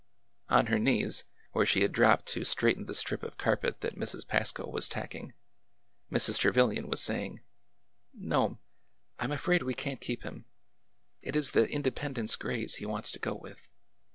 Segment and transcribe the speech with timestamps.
[0.49, 4.27] On her knees, where she had dropped to straighten the strip of carpet that Mrs.
[4.27, 5.33] Pasco was tacking,
[6.11, 6.39] Mrs.
[6.39, 7.43] Tre vilian was saying:''
[8.31, 8.57] No'm,
[9.19, 10.45] I 'm afraid we can't keep him.
[11.21, 13.67] It is the' Independence Grays' he wants to go with."